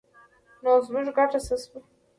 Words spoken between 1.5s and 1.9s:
شوه؟